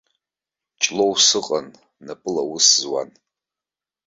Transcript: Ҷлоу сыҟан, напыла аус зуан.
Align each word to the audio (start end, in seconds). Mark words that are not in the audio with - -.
Ҷлоу 0.81 1.13
сыҟан, 1.25 1.67
напыла 2.05 2.41
аус 2.45 2.67
зуан. 2.81 3.09